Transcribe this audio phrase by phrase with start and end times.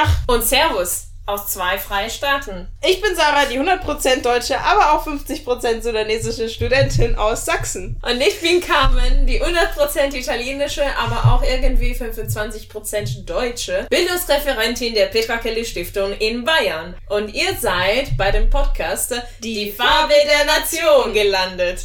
[0.00, 0.08] Tag.
[0.26, 2.66] Und Servus aus zwei freien Staaten.
[2.82, 8.00] Ich bin Sarah, die 100% deutsche, aber auch 50% sudanesische Studentin aus Sachsen.
[8.02, 15.36] Und ich bin Carmen, die 100% italienische, aber auch irgendwie 25% deutsche Bildungsreferentin der Petra
[15.36, 16.96] Kelly Stiftung in Bayern.
[17.08, 19.14] Und ihr seid bei dem Podcast
[19.44, 21.84] Die, die Farbe der Nation gelandet.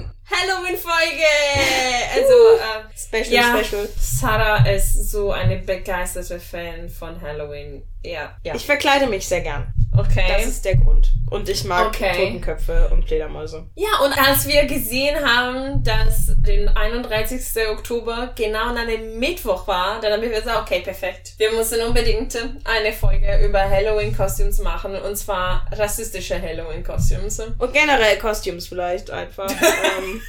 [0.41, 1.23] Halloween-Folge!
[2.13, 3.87] Also, äh, Special, ja, special.
[3.97, 7.83] Sarah ist so eine begeisterte Fan von Halloween.
[8.03, 8.53] Ja, ja.
[8.53, 9.73] Ich verkleide mich sehr gern.
[9.97, 10.25] Okay.
[10.27, 11.11] Das ist der Grund.
[11.29, 12.13] Und ich mag Okay.
[12.15, 13.65] Totenköpfe und Fledermäuse.
[13.75, 17.67] Ja, und als wir gesehen haben, dass den 31.
[17.69, 21.33] Oktober genau an einem Mittwoch war, dann haben wir gesagt, okay, perfekt.
[21.37, 27.39] Wir müssen unbedingt eine Folge über Halloween-Costumes machen, und zwar rassistische Halloween-Costumes.
[27.57, 29.49] Und generell Costumes vielleicht einfach.
[29.51, 30.21] ähm.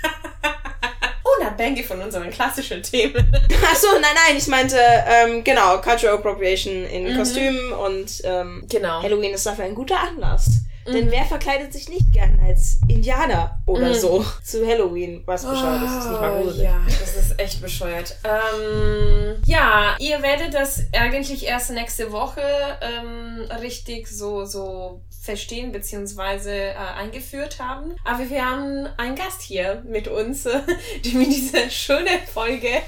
[1.43, 3.31] Unabhängig von unseren klassischen Themen.
[3.65, 4.77] Ach so, nein, nein, ich meinte,
[5.07, 9.03] ähm, genau, Cultural Appropriation in Kostümen und ähm, Genau.
[9.03, 10.51] Halloween ist dafür ein guter Anlass.
[10.87, 13.95] Denn wer verkleidet sich nicht gern als Indianer oder Mhm.
[13.95, 15.23] so zu Halloween?
[15.27, 16.65] Was bescheuert ist, ist nicht mal Oh, gruselig.
[16.65, 18.17] Ja, das ist echt bescheuert.
[18.25, 22.43] Ähm, ja, ihr werdet das eigentlich erst nächste Woche
[22.81, 27.95] ähm, richtig so, so verstehen beziehungsweise äh, eingeführt haben.
[28.05, 30.61] Aber wir haben einen Gast hier mit uns, äh,
[31.05, 32.69] die mit dieser schönen Folge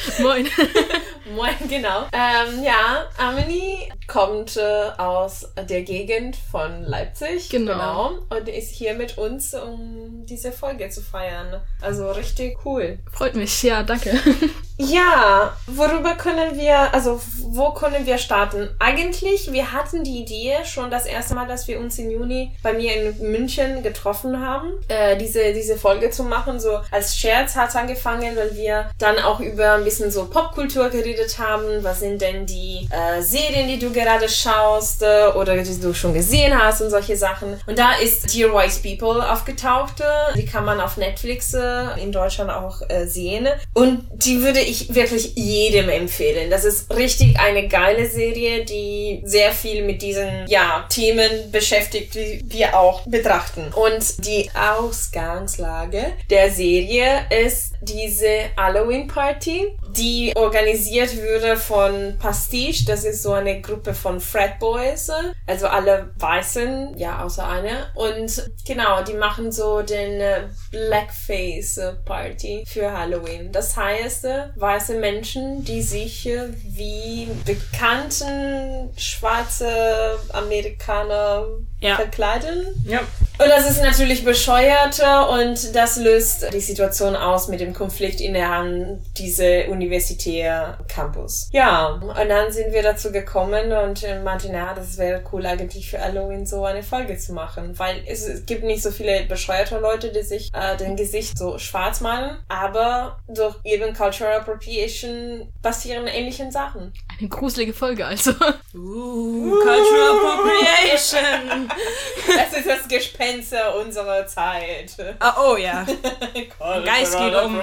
[0.20, 0.48] Moin.
[1.34, 2.06] Moin, genau.
[2.12, 7.48] Ähm, ja, Amelie kommt äh, aus der Gegend von Leipzig.
[7.50, 8.18] Genau.
[8.28, 11.60] Und ist hier mit uns, um diese Folge zu feiern.
[11.80, 12.98] Also richtig cool.
[13.12, 14.18] Freut mich, ja, danke.
[14.82, 18.70] Ja, worüber können wir, also wo können wir starten?
[18.78, 22.72] Eigentlich, wir hatten die Idee schon das erste Mal, dass wir uns im Juni bei
[22.72, 26.58] mir in München getroffen haben, äh, diese, diese Folge zu machen.
[26.58, 31.38] So als Scherz hat angefangen, weil wir dann auch über ein bisschen so Popkultur geredet
[31.38, 31.84] haben.
[31.84, 36.14] Was sind denn die äh, Serien, die du gerade schaust äh, oder die du schon
[36.14, 37.60] gesehen hast und solche Sachen.
[37.66, 40.02] Und da ist Dear Wise People aufgetaucht.
[40.36, 43.46] Die kann man auf Netflix äh, in Deutschland auch äh, sehen.
[43.74, 46.50] Und die würde ich wirklich jedem empfehlen.
[46.50, 52.42] Das ist richtig eine geile Serie, die sehr viel mit diesen ja, Themen beschäftigt, die
[52.44, 53.72] wir auch betrachten.
[53.74, 59.66] Und die Ausgangslage der Serie ist diese Halloween Party,
[59.96, 62.84] die organisiert würde von Pastiche.
[62.86, 65.10] Das ist so eine Gruppe von Frat Boys,
[65.46, 67.92] also alle Weißen, ja, außer einer.
[67.94, 73.52] Und genau, die machen so den äh, Blackface Party für Halloween.
[73.52, 81.46] Das heißt, äh, weiße Menschen, die sich äh, wie bekannten schwarze Amerikaner
[81.82, 81.96] Ja.
[81.96, 82.66] verkleiden.
[82.84, 83.00] Ja.
[83.38, 88.20] Und das ist natürlich bescheuert äh, und das löst die Situation aus mit dem Konflikt
[88.20, 91.48] innerhalb diese universitäre Campus.
[91.52, 95.88] Ja, und dann sind wir dazu gekommen und äh, meinten, ja, das wäre cool eigentlich
[95.88, 99.78] für Halloween so eine Folge zu machen, weil es, es gibt nicht so viele bescheuerte
[99.78, 106.06] Leute, die sich äh, den Gesicht so schwarz malen, aber durch eben Cultural Appropriation passieren
[106.06, 106.92] ähnliche Sachen.
[107.18, 108.32] Eine gruselige Folge also.
[108.74, 111.69] Uh, Cultural Appropriation.
[112.26, 114.94] Das ist das Gespenster unserer Zeit.
[115.18, 115.86] ah, oh ja.
[116.84, 117.60] Geist geht um.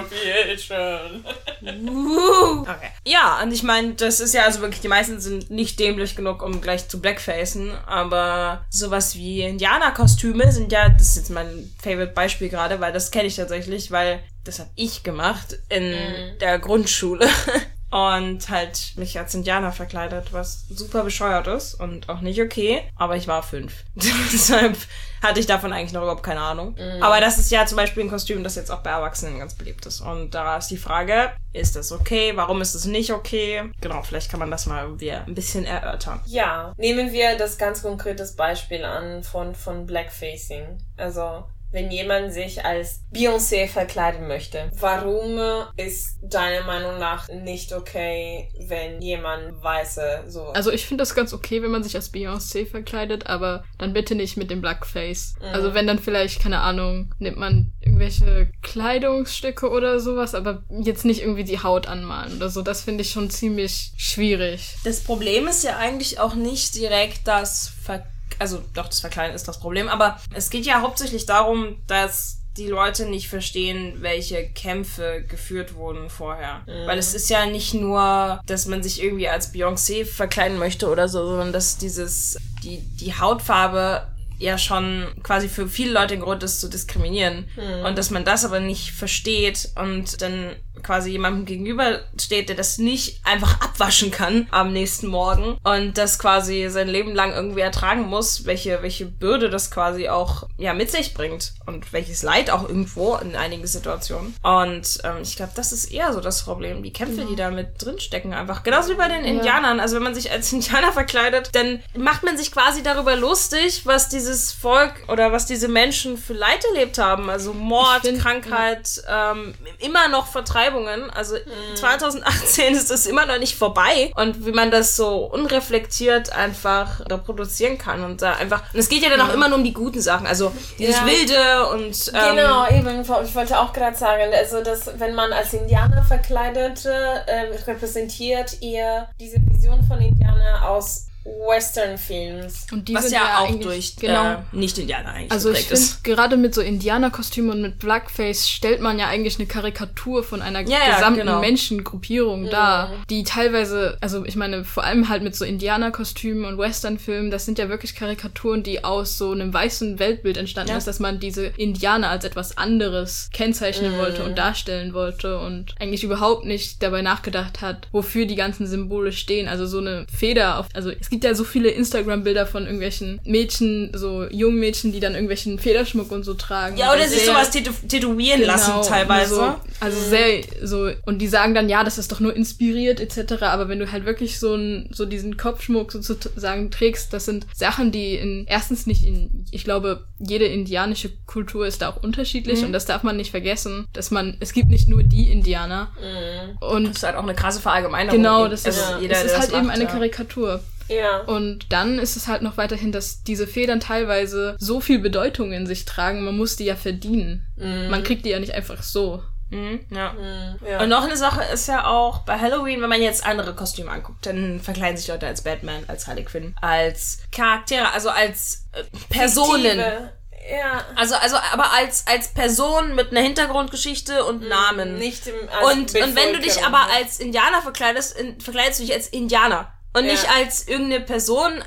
[1.88, 2.60] Uh.
[2.62, 2.90] Okay.
[3.06, 6.42] Ja, und ich meine, das ist ja also wirklich, die meisten sind nicht dämlich genug,
[6.42, 12.12] um gleich zu blackfacen, aber sowas wie Indianerkostüme sind ja, das ist jetzt mein favorite
[12.12, 15.94] Beispiel gerade, weil das kenne ich tatsächlich, weil das habe ich gemacht in
[16.40, 17.28] der Grundschule.
[17.90, 22.82] Und halt mich als Indianer verkleidet, was super bescheuert ist und auch nicht okay.
[22.96, 23.84] Aber ich war fünf.
[23.94, 24.76] Deshalb
[25.22, 26.76] hatte ich davon eigentlich noch überhaupt keine Ahnung.
[27.00, 29.86] Aber das ist ja zum Beispiel ein Kostüm, das jetzt auch bei Erwachsenen ganz beliebt
[29.86, 30.00] ist.
[30.00, 32.32] Und da ist die Frage, ist das okay?
[32.36, 33.70] Warum ist es nicht okay?
[33.80, 36.20] Genau, vielleicht kann man das mal irgendwie ein bisschen erörtern.
[36.26, 40.78] Ja, nehmen wir das ganz konkretes Beispiel an von, von Blackfacing.
[40.96, 45.38] Also, wenn jemand sich als Beyoncé verkleiden möchte, warum
[45.76, 50.44] ist deiner Meinung nach nicht okay, wenn jemand weiße so.
[50.48, 54.14] Also ich finde das ganz okay, wenn man sich als Beyoncé verkleidet, aber dann bitte
[54.14, 55.34] nicht mit dem Blackface.
[55.40, 61.20] Also wenn dann vielleicht, keine Ahnung, nimmt man irgendwelche Kleidungsstücke oder sowas, aber jetzt nicht
[61.20, 62.62] irgendwie die Haut anmalen oder so.
[62.62, 64.76] Das finde ich schon ziemlich schwierig.
[64.84, 68.06] Das Problem ist ja eigentlich auch nicht direkt das Ver
[68.38, 72.66] also doch, das Verkleiden ist das Problem, aber es geht ja hauptsächlich darum, dass die
[72.66, 76.62] Leute nicht verstehen, welche Kämpfe geführt wurden vorher.
[76.66, 76.86] Mhm.
[76.86, 81.08] Weil es ist ja nicht nur, dass man sich irgendwie als Beyoncé verkleiden möchte oder
[81.08, 84.08] so, sondern dass dieses, die, die Hautfarbe
[84.38, 87.48] ja schon quasi für viele Leute ein Grund ist zu diskriminieren.
[87.56, 87.84] Mhm.
[87.86, 93.20] Und dass man das aber nicht versteht und dann quasi jemandem gegenübersteht, der das nicht
[93.24, 98.46] einfach abwaschen kann am nächsten Morgen und das quasi sein Leben lang irgendwie ertragen muss,
[98.46, 103.16] welche, welche Bürde das quasi auch ja mit sich bringt und welches Leid auch irgendwo
[103.16, 104.34] in einigen Situationen.
[104.42, 107.26] Und ähm, ich glaube, das ist eher so das Problem, die Kämpfe, ja.
[107.26, 108.62] die da mit drinstecken, einfach.
[108.62, 109.80] Genauso wie bei den Indianern.
[109.80, 114.08] Also wenn man sich als Indianer verkleidet, dann macht man sich quasi darüber lustig, was
[114.28, 117.30] dieses Volk oder was diese Menschen für Leid erlebt haben.
[117.30, 119.32] Also Mord, find, Krankheit, ja.
[119.32, 121.10] ähm, immer noch Vertreibung Vertreibungen.
[121.10, 121.76] Also mhm.
[121.76, 124.12] 2018 ist das immer noch nicht vorbei.
[124.16, 128.62] Und wie man das so unreflektiert einfach reproduzieren kann und da einfach.
[128.72, 130.26] Und es geht ja dann auch immer nur um die guten Sachen.
[130.26, 131.06] Also dieses ja.
[131.06, 132.12] Wilde und.
[132.14, 133.02] Ähm, genau, eben.
[133.24, 139.08] Ich wollte auch gerade sagen, also dass wenn man als Indianer verkleidet äh, repräsentiert ihr
[139.20, 141.06] diese Vision von Indianer aus
[141.48, 142.66] Western-Films.
[142.72, 145.82] Und die Was sind ja, ja auch durch genau, äh, Nicht-Indianer eigentlich Also ich finde,
[146.02, 150.60] gerade mit so Indianerkostümen und mit Blackface stellt man ja eigentlich eine Karikatur von einer
[150.60, 151.40] ja, gesamten ja, genau.
[151.40, 152.50] Menschengruppierung mhm.
[152.50, 157.44] dar, die teilweise, also ich meine, vor allem halt mit so Indianerkostümen und Western-Filmen, das
[157.44, 160.78] sind ja wirklich Karikaturen, die aus so einem weißen Weltbild entstanden ja.
[160.78, 163.98] ist, dass man diese Indianer als etwas anderes kennzeichnen mhm.
[163.98, 169.12] wollte und darstellen wollte und eigentlich überhaupt nicht dabei nachgedacht hat, wofür die ganzen Symbole
[169.12, 169.48] stehen.
[169.48, 173.18] Also so eine Feder auf, also es gibt gibt ja so viele Instagram-Bilder von irgendwelchen
[173.24, 176.76] Mädchen, so jungen Mädchen, die dann irgendwelchen Federschmuck und so tragen.
[176.76, 179.34] Ja, oder sich sowas tätow tätowieren genau, lassen teilweise.
[179.34, 180.10] So, also mhm.
[180.10, 183.42] sehr so und die sagen dann ja, das ist doch nur inspiriert etc.
[183.42, 187.90] Aber wenn du halt wirklich so ein, so diesen Kopfschmuck sozusagen trägst, das sind Sachen,
[187.90, 192.66] die in erstens nicht in, ich glaube, jede indianische Kultur ist da auch unterschiedlich mhm.
[192.66, 196.58] und das darf man nicht vergessen, dass man es gibt nicht nur die Indianer mhm.
[196.58, 198.16] und das ist halt auch eine krasse Verallgemeinerung.
[198.16, 199.90] Genau, das ist, also jeder, es ist halt macht, eben eine ja.
[199.90, 200.60] Karikatur.
[200.88, 201.20] Ja.
[201.20, 205.66] Und dann ist es halt noch weiterhin, dass diese Federn teilweise so viel Bedeutung in
[205.66, 207.46] sich tragen, man muss die ja verdienen.
[207.56, 207.90] Mhm.
[207.90, 209.22] Man kriegt die ja nicht einfach so.
[209.50, 210.12] Mhm, ja.
[210.12, 210.82] Mhm, ja.
[210.82, 214.26] Und noch eine Sache ist ja auch bei Halloween, wenn man jetzt andere Kostüme anguckt,
[214.26, 219.62] dann verkleiden sich Leute als Batman, als Harley Quinn, als Charaktere, also als äh, Personen.
[219.62, 220.12] Fiktive.
[220.50, 220.82] Ja.
[220.96, 224.98] Also, also, aber als, als Person mit einer Hintergrundgeschichte und mhm, Namen.
[224.98, 228.94] Nicht im, und, und wenn du dich aber als Indianer verkleidest, in, verkleidest du dich
[228.94, 229.72] als Indianer.
[229.98, 230.12] Und ja.
[230.12, 231.62] nicht als irgendeine Person,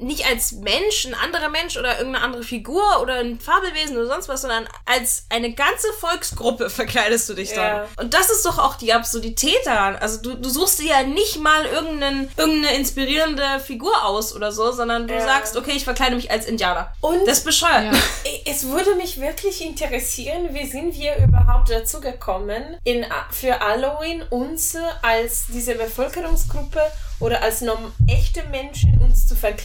[0.00, 4.28] nicht als Mensch, ein anderer Mensch oder irgendeine andere Figur oder ein Fabelwesen oder sonst
[4.28, 7.80] was, sondern als eine ganze Volksgruppe verkleidest du dich ja.
[7.80, 7.88] dann.
[8.04, 9.96] Und das ist doch auch die Absurdität daran.
[9.96, 14.72] Also du, du suchst dir ja nicht mal irgendeinen, irgendeine inspirierende Figur aus oder so,
[14.72, 15.20] sondern du ja.
[15.20, 16.92] sagst, okay, ich verkleide mich als Indianer.
[17.00, 17.94] Und das ist bescheuert.
[18.46, 24.76] Es würde mich wirklich interessieren, wie sind wir überhaupt dazu gekommen, in, für Halloween uns
[25.02, 26.80] als diese Bevölkerungsgruppe
[27.20, 27.64] oder als
[28.06, 29.63] echte Menschen uns zu verkleiden,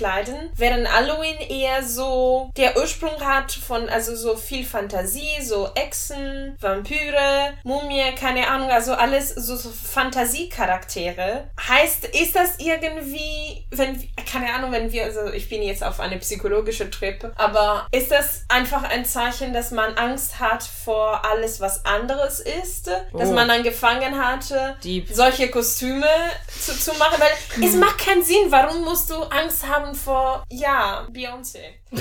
[0.56, 7.54] während Halloween eher so der Ursprung hat von also so viel Fantasie, so Echsen, Vampire,
[7.64, 11.50] Mumie, keine Ahnung, also alles so, so Fantasiecharaktere.
[11.68, 16.18] Heißt, ist das irgendwie, wenn keine Ahnung, wenn wir also ich bin jetzt auf eine
[16.18, 21.86] psychologische Trip, aber ist das einfach ein Zeichen, dass man Angst hat vor alles, was
[21.86, 23.34] anderes ist, dass oh.
[23.34, 25.08] man dann gefangen hatte, Deep.
[25.12, 26.08] solche Kostüme
[26.48, 28.48] zu, zu machen, weil es macht keinen Sinn.
[28.50, 31.60] Warum musst du Angst haben vor, ja, Beyoncé?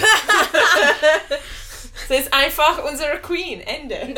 [2.08, 3.60] Sie ist einfach unsere Queen.
[3.60, 3.96] Ende.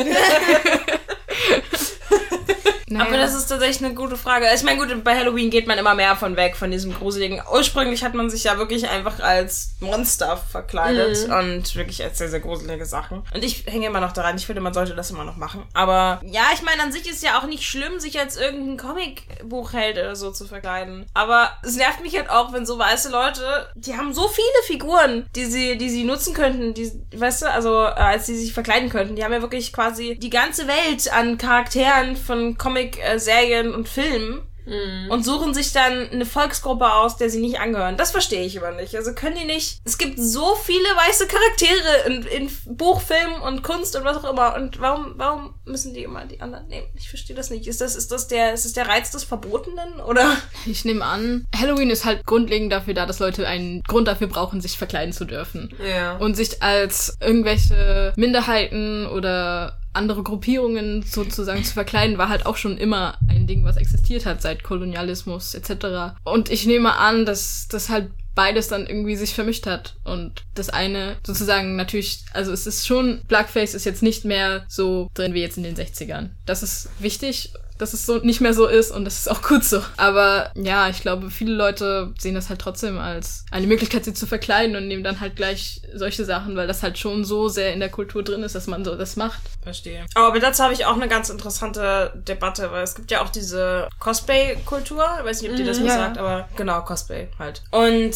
[2.91, 3.07] Naja.
[3.07, 4.47] Aber das ist tatsächlich eine gute Frage.
[4.53, 7.41] Ich meine, gut, bei Halloween geht man immer mehr von weg, von diesem gruseligen.
[7.53, 11.35] Ursprünglich hat man sich ja wirklich einfach als Monster verkleidet mhm.
[11.35, 13.23] und wirklich als sehr, sehr gruselige Sachen.
[13.33, 14.37] Und ich hänge immer noch daran.
[14.37, 15.63] Ich finde, man sollte das immer noch machen.
[15.73, 19.97] Aber ja, ich meine, an sich ist ja auch nicht schlimm, sich als irgendein Comicbuchheld
[19.97, 21.07] oder so zu verkleiden.
[21.15, 25.27] Aber es nervt mich halt auch, wenn so weiße Leute, die haben so viele Figuren,
[25.37, 28.89] die sie, die sie nutzen könnten, die, weißt du, also äh, als sie sich verkleiden
[28.89, 29.15] könnten.
[29.15, 34.43] Die haben ja wirklich quasi die ganze Welt an Charakteren von Comic Comic-Serien und Filmen
[34.67, 35.11] mhm.
[35.11, 37.97] und suchen sich dann eine Volksgruppe aus, der sie nicht angehören.
[37.97, 38.95] Das verstehe ich aber nicht.
[38.95, 39.81] Also können die nicht.
[39.85, 44.31] Es gibt so viele weiße Charaktere in, in Buch, Film und Kunst und was auch
[44.31, 44.55] immer.
[44.55, 46.87] Und warum, warum müssen die immer die anderen nehmen?
[46.95, 47.67] Ich verstehe das nicht.
[47.67, 50.37] Ist das, ist das der, ist das der Reiz des Verbotenen oder?
[50.67, 54.61] Ich nehme an, Halloween ist halt grundlegend dafür da, dass Leute einen Grund dafür brauchen,
[54.61, 55.75] sich verkleiden zu dürfen.
[55.85, 56.17] Ja.
[56.17, 62.79] Und sich als irgendwelche Minderheiten oder andere Gruppierungen sozusagen zu verkleiden, war halt auch schon
[62.79, 66.17] immer ein Ding, was existiert hat seit Kolonialismus etc.
[66.25, 69.97] Und ich nehme an, dass das halt beides dann irgendwie sich vermischt hat.
[70.05, 75.11] Und das eine sozusagen natürlich, also es ist schon, Blackface ist jetzt nicht mehr so
[75.15, 76.31] drin wie jetzt in den 60ern.
[76.47, 79.65] Das ist wichtig dass es so nicht mehr so ist und das ist auch gut
[79.65, 79.83] so.
[79.97, 84.27] Aber ja, ich glaube, viele Leute sehen das halt trotzdem als eine Möglichkeit, sie zu
[84.27, 87.81] verkleiden und nehmen dann halt gleich solche Sachen, weil das halt schon so sehr in
[87.81, 89.41] der Kultur drin ist, dass man so das macht.
[89.63, 90.05] Verstehe.
[90.15, 93.89] Aber dazu habe ich auch eine ganz interessante Debatte, weil es gibt ja auch diese
[93.99, 95.05] Cosplay-Kultur.
[95.19, 95.97] Ich weiß nicht, ob dir das was ja.
[95.97, 97.63] sagt, aber genau, Cosplay halt.
[97.71, 98.15] Und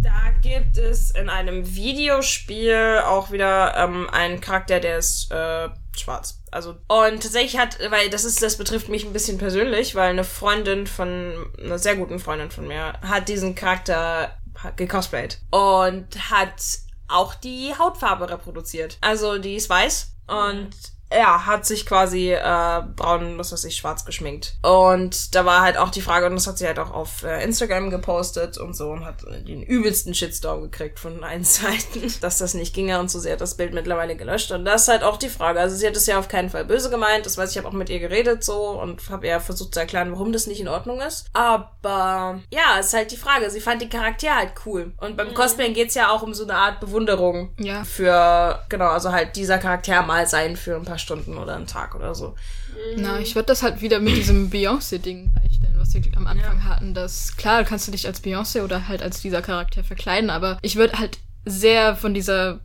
[0.00, 5.68] da gibt es in einem Videospiel auch wieder ähm, einen Charakter, der ist äh,
[6.00, 6.42] schwarz.
[6.50, 10.24] Also und tatsächlich hat, weil das ist, das betrifft mich ein bisschen persönlich, weil eine
[10.24, 14.38] Freundin von, eine sehr guten Freundin von mir, hat diesen Charakter
[14.76, 16.62] gecosplayt und hat
[17.08, 18.98] auch die Hautfarbe reproduziert.
[19.00, 20.70] Also die ist weiß und
[21.12, 24.54] ja, hat sich quasi äh, braun, was weiß ich, schwarz geschminkt.
[24.62, 27.42] Und da war halt auch die Frage, und das hat sie halt auch auf äh,
[27.42, 32.54] Instagram gepostet und so und hat den übelsten Shitstorm gekriegt von allen Seiten, dass das
[32.54, 33.18] nicht ginge und so.
[33.18, 34.50] Sie hat das Bild mittlerweile gelöscht.
[34.52, 35.60] Und das ist halt auch die Frage.
[35.60, 37.24] Also sie hat es ja auf keinen Fall böse gemeint.
[37.24, 39.80] Das weiß ich, ich habe auch mit ihr geredet so und habe ihr versucht zu
[39.80, 41.26] erklären, warum das nicht in Ordnung ist.
[41.32, 43.50] Aber ja, ist halt die Frage.
[43.50, 44.92] Sie fand die Charaktere halt cool.
[44.98, 45.34] Und beim mhm.
[45.34, 47.54] Cosplayen geht's ja auch um so eine Art Bewunderung.
[47.58, 47.84] Ja.
[47.84, 51.94] Für, genau, also halt dieser Charakter mal sein für ein paar Stunden oder einen Tag
[51.94, 52.34] oder so.
[52.96, 56.64] Na, ich würde das halt wieder mit diesem Beyoncé-Ding gleichstellen, was wir am Anfang ja.
[56.64, 56.94] hatten.
[56.94, 60.76] Dass, klar, kannst du dich als Beyoncé oder halt als dieser Charakter verkleiden, aber ich
[60.76, 62.60] würde halt sehr von dieser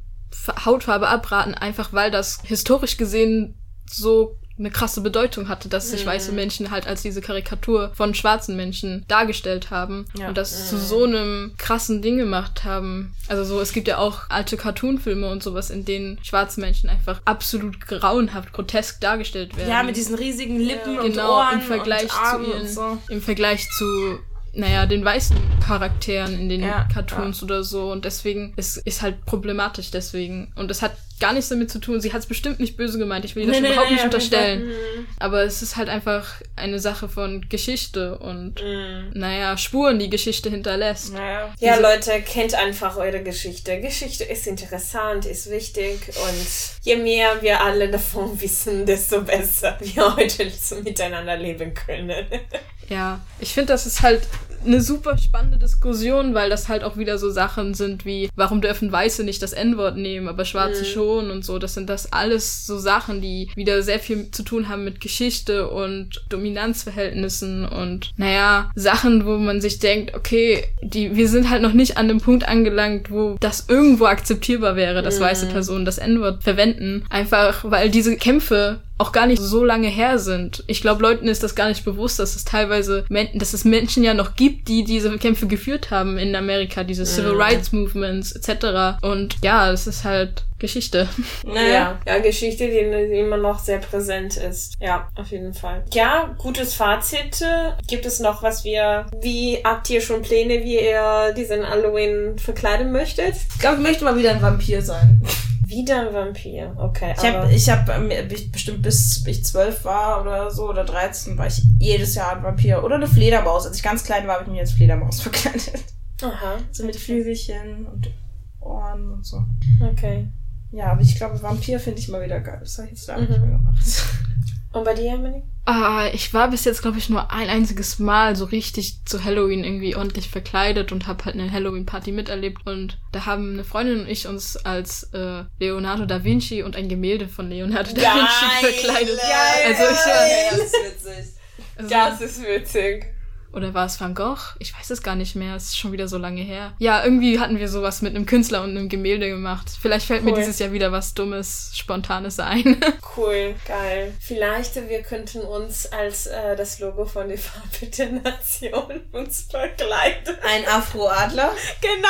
[0.66, 3.56] Hautfarbe abraten, einfach weil das historisch gesehen
[3.90, 6.10] so eine krasse Bedeutung hatte, dass sich mhm.
[6.10, 10.27] weiße Menschen halt als diese Karikatur von schwarzen Menschen dargestellt haben ja.
[10.27, 10.67] und das mhm.
[10.67, 13.13] zu so einem krassen Ding gemacht haben.
[13.27, 17.22] Also so, es gibt ja auch alte Cartoonfilme und sowas, in denen schwarze Menschen einfach
[17.25, 19.69] absolut grauenhaft, grotesk dargestellt werden.
[19.69, 21.01] Ja, mit diesen riesigen Lippen ja.
[21.01, 22.98] und genau, Ohren im Vergleich und zu ihren, so.
[23.10, 24.19] im Vergleich zu
[24.53, 27.45] naja, den weißen Charakteren in den ja, Cartoons ja.
[27.45, 27.91] oder so.
[27.91, 30.51] Und deswegen ist, ist halt problematisch deswegen.
[30.55, 32.01] Und es hat gar nichts damit zu tun.
[32.01, 33.24] Sie hat es bestimmt nicht böse gemeint.
[33.24, 34.65] Ich will ihr das nee, überhaupt nee, nicht unterstellen.
[34.67, 35.07] Mhm.
[35.19, 39.12] Aber es ist halt einfach eine Sache von Geschichte und, mhm.
[39.13, 41.13] naja, Spuren, die Geschichte hinterlässt.
[41.13, 41.53] Naja.
[41.60, 43.79] Ja, Leute, kennt einfach eure Geschichte.
[43.79, 46.48] Geschichte ist interessant, ist wichtig und
[46.81, 52.25] je mehr wir alle davon wissen, desto besser wir heute so miteinander leben können.
[52.90, 54.22] Ja, ich finde, das ist halt
[54.66, 58.92] eine super spannende Diskussion, weil das halt auch wieder so Sachen sind wie, warum dürfen
[58.92, 60.88] Weiße nicht das N-Wort nehmen, aber Schwarze mhm.
[60.88, 61.60] schon und so.
[61.60, 65.70] Das sind das alles so Sachen, die wieder sehr viel zu tun haben mit Geschichte
[65.70, 71.74] und Dominanzverhältnissen und naja, Sachen, wo man sich denkt, okay, die, wir sind halt noch
[71.74, 75.24] nicht an dem Punkt angelangt, wo das irgendwo akzeptierbar wäre, dass mhm.
[75.24, 77.06] weiße Personen das N-Wort verwenden.
[77.10, 80.63] Einfach, weil diese Kämpfe auch gar nicht so lange her sind.
[80.67, 84.13] Ich glaube, Leuten ist das gar nicht bewusst, dass es teilweise, dass es Menschen ja
[84.13, 89.01] noch gibt, die diese Kämpfe geführt haben in Amerika, diese Civil Rights Movements etc.
[89.01, 91.10] Und ja, es ist halt Geschichte.
[91.45, 94.75] Naja, ja, Geschichte, die, die immer noch sehr präsent ist.
[94.79, 95.83] Ja, auf jeden Fall.
[95.93, 97.43] Ja, gutes Fazit.
[97.86, 102.93] Gibt es noch was wir, wie habt ihr schon Pläne, wie ihr diesen Halloween verkleiden
[102.93, 103.36] möchtet?
[103.36, 105.22] Ich glaube, ich möchte mal wieder ein Vampir sein.
[105.74, 107.15] Wieder ein Vampir, okay.
[107.18, 111.48] Ich habe, ich habe ähm, bestimmt bis ich zwölf war oder so oder 13 war
[111.48, 113.65] ich jedes Jahr ein Vampir oder eine Fledermaus.
[113.65, 115.84] Als ich ganz klein war, habe ich mich als Fledermaus verkleidet.
[116.22, 116.58] Aha.
[116.72, 118.12] So mit Flügelchen und
[118.60, 119.44] Ohren und so.
[119.82, 120.27] Okay.
[120.72, 122.60] Ja, aber ich glaube, Vampir finde ich mal wieder geil.
[122.60, 123.30] Das habe ich jetzt lange mhm.
[123.30, 123.84] nicht mehr gemacht.
[124.74, 125.44] Und bei dir, Emily?
[125.65, 129.63] Ah, ich war bis jetzt, glaube ich, nur ein einziges Mal so richtig zu Halloween
[129.63, 132.65] irgendwie ordentlich verkleidet und habe halt eine Halloween-Party miterlebt.
[132.65, 136.89] Und da haben eine Freundin und ich uns als äh, Leonardo da Vinci und ein
[136.89, 139.18] Gemälde von Leonardo da Vinci verkleidet.
[139.18, 141.34] Geil, also ich war, das ist witzig.
[141.77, 143.12] Also, das ist witzig.
[143.53, 144.55] Oder war es Van Gogh?
[144.57, 145.55] Ich weiß es gar nicht mehr.
[145.55, 146.74] Es ist schon wieder so lange her.
[146.79, 149.69] Ja, irgendwie hatten wir sowas mit einem Künstler und einem Gemälde gemacht.
[149.79, 150.31] Vielleicht fällt cool.
[150.31, 152.83] mir dieses Jahr wieder was Dummes, Spontanes ein.
[153.15, 154.15] cool, geil.
[154.19, 160.36] Vielleicht wir könnten uns als äh, das Logo von der Farbe der Nation uns verkleiden.
[160.43, 161.51] Ein Afroadler?
[161.79, 162.07] Genau.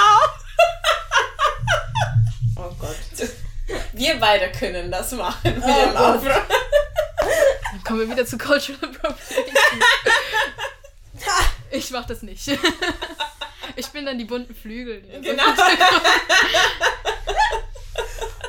[2.70, 3.30] oh Gott.
[3.92, 6.30] Wir beide können das machen mit oh dem Afro.
[7.72, 9.63] Dann kommen wir wieder zu Cultural Appropriation.
[11.74, 12.48] Ich mach das nicht.
[13.76, 15.02] Ich bin dann die bunten Flügel.
[15.22, 15.44] Genau.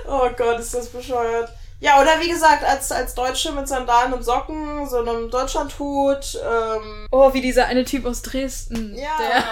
[0.06, 1.48] oh Gott, ist das bescheuert.
[1.80, 6.38] Ja, oder wie gesagt, als, als Deutsche mit Sandalen und Socken, so einem Deutschlandhut.
[6.44, 8.98] Ähm oh, wie dieser eine Typ aus Dresden.
[8.98, 9.16] Ja.
[9.18, 9.44] Der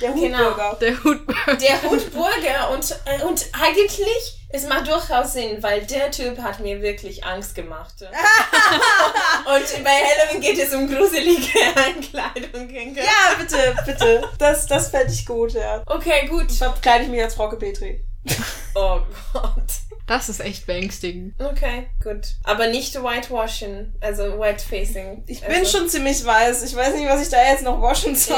[0.00, 0.38] Der Genau.
[0.38, 0.76] Hutbürger.
[0.80, 1.54] Der Hutburger.
[1.56, 6.80] Der Hutburger und, äh, und eigentlich, es macht durchaus Sinn, weil der Typ hat mir
[6.80, 7.94] wirklich Angst gemacht.
[8.00, 12.94] und bei Halloween geht es um gruselige Ankleidung.
[12.94, 14.28] Ja, bitte, bitte.
[14.38, 15.82] Das, das fände ich gut, ja.
[15.86, 16.50] Okay, gut.
[16.50, 18.04] Verkleide ich mich als Frauke Petri.
[18.78, 19.00] Oh
[19.32, 19.62] Gott.
[20.06, 21.34] Das ist echt beängstigend.
[21.40, 22.34] Okay, gut.
[22.44, 25.24] Aber nicht whitewashing, also whitefacing.
[25.26, 25.78] Ich bin also.
[25.78, 26.62] schon ziemlich weiß.
[26.62, 28.36] Ich weiß nicht, was ich da jetzt noch waschen soll.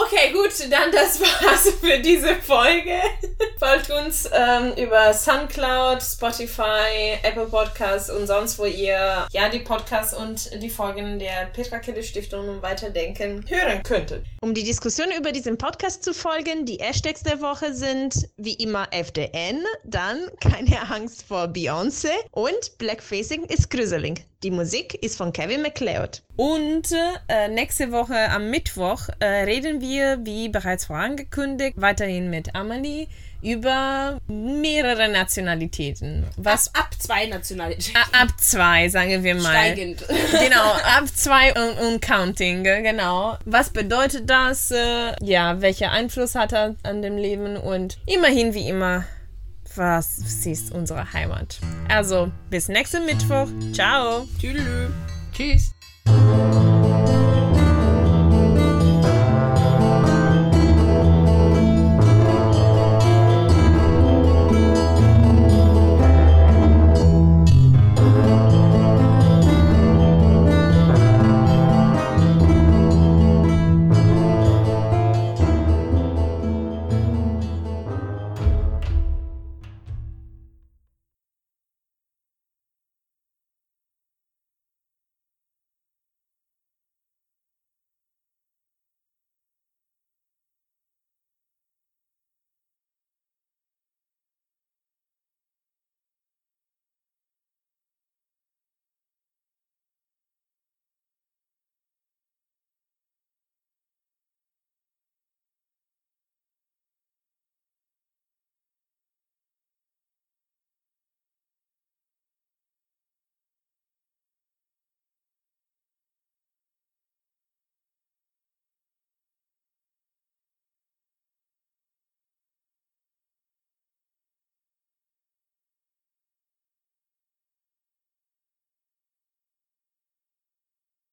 [0.00, 2.94] Okay, gut, dann das war's für diese Folge.
[3.58, 10.14] Folgt uns ähm, über Soundcloud, Spotify, Apple Podcasts und sonst, wo ihr ja die Podcasts
[10.14, 14.24] und die Folgen der Petra Kille Stiftung und Weiterdenken hören könntet.
[14.42, 18.86] Um die Diskussion über diesen Podcast zu folgen, die Hashtags der Woche sind wie immer
[18.92, 24.24] FDN, dann keine Angst vor Beyoncé und Blackfacing ist gruselig.
[24.44, 26.22] Die Musik ist von Kevin MacLeod.
[26.36, 26.92] Und
[27.26, 33.08] äh, nächste Woche am Mittwoch äh, reden wir, wie bereits vorangekündigt, weiterhin mit Amelie
[33.42, 36.24] über mehrere Nationalitäten.
[36.36, 37.96] Was Ab zwei Nationalitäten.
[38.12, 39.50] Ab zwei, sagen wir mal.
[39.50, 40.04] Steigend.
[40.30, 43.38] Genau, ab zwei und, und counting, genau.
[43.44, 44.70] Was bedeutet das?
[44.70, 47.56] Äh, ja, welcher Einfluss hat er an dem Leben?
[47.56, 49.04] Und immerhin wie immer,
[49.74, 51.58] was ist unsere Heimat?
[51.88, 53.48] Also, bis nächsten Mittwoch.
[53.72, 54.26] Ciao.
[54.40, 54.62] Tschüss.
[55.32, 55.72] Tschüss.